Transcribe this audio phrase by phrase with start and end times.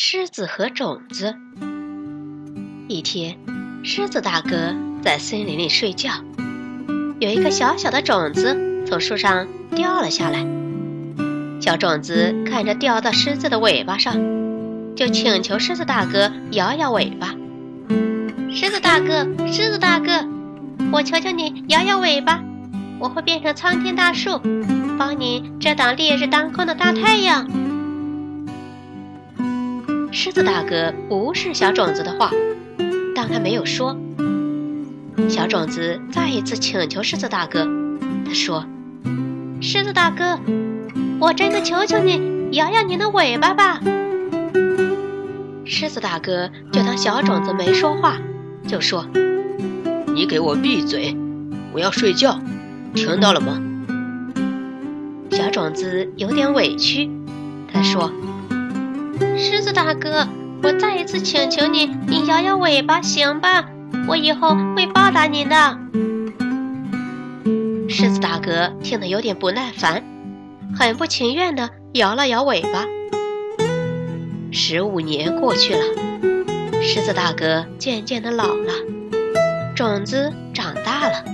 [0.00, 1.34] 狮子和种子。
[2.86, 3.36] 一天，
[3.82, 6.12] 狮子大哥在森林里睡觉，
[7.18, 10.46] 有一个小小的种子从树上掉了下来。
[11.60, 14.14] 小种子看着掉到狮子的尾巴上，
[14.94, 17.34] 就请求狮子大哥摇摇尾巴。
[18.52, 20.24] 狮子大哥，狮子大哥，
[20.92, 22.40] 我求求你摇摇尾巴，
[23.00, 24.40] 我会变成苍天大树，
[24.96, 27.50] 帮你遮挡烈日当空的大太阳。
[30.20, 32.32] 狮子大哥无视小种子的话，
[33.14, 33.96] 当他没有说。
[35.28, 37.64] 小种子再一次请求狮子大哥，
[38.26, 38.66] 他说
[39.62, 40.40] ：“狮子大哥，
[41.20, 43.80] 我真的求求你，摇摇你的尾巴吧。”
[45.64, 48.16] 狮子大哥就当小种子没说话，
[48.66, 49.06] 就说
[50.12, 51.16] ：“你给我闭嘴，
[51.72, 52.40] 我要睡觉，
[52.92, 53.62] 听到了吗？”
[55.30, 57.08] 小种子有点委屈，
[57.72, 58.10] 他说。
[59.38, 60.26] 狮子大哥，
[60.64, 63.64] 我再一次请求你，你摇摇尾巴行吧？
[64.08, 65.78] 我以后会报答您的。
[67.88, 70.02] 狮子大哥听得有点不耐烦，
[70.76, 72.84] 很不情愿地摇了摇尾巴。
[74.50, 75.84] 十五年过去了，
[76.82, 78.72] 狮子大哥渐渐地老了，
[79.76, 81.24] 种子长大了。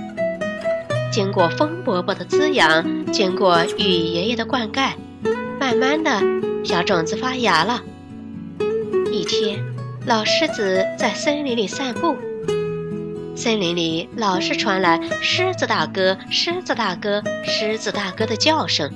[1.11, 4.91] 经过风伯伯的滋养，经过雨爷爷的灌溉，
[5.59, 6.21] 慢慢的。
[6.63, 7.79] 小种子发芽了。
[9.15, 9.63] 一天，
[10.05, 12.17] 老狮子在森林里散步，
[13.33, 18.91] 森林里老是传来“狮子大哥，狮子大哥，狮子大哥”的叫声。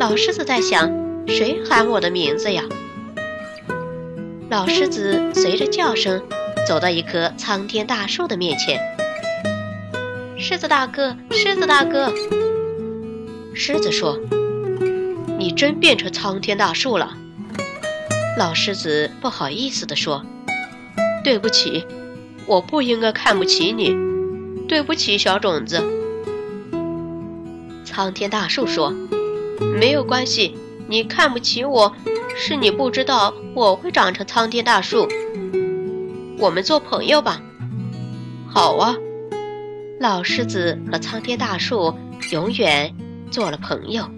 [0.00, 0.90] 老狮子在想：
[1.26, 2.62] 谁喊我的名字呀？
[4.48, 6.22] 老狮子随着叫声
[6.66, 8.80] 走到一棵苍天大树的面前。
[10.38, 12.10] 狮子大哥，狮子大哥，
[13.54, 14.18] 狮子说。
[15.38, 17.14] 你真变成苍天大树了，
[18.38, 20.24] 老狮子不好意思地说
[21.24, 21.84] ：“对不起，
[22.46, 23.92] 我不应该看不起你，
[24.68, 25.82] 对不起，小种子。”
[27.84, 28.94] 苍天大树说
[29.80, 31.92] ：“没有关系，你看不起我，
[32.36, 35.08] 是你不知道我会长成苍天大树。
[36.38, 37.42] 我们做朋友吧。”
[38.48, 38.94] 好啊，
[39.98, 41.92] 老狮子和苍天大树
[42.30, 42.94] 永远
[43.32, 44.08] 做了朋友。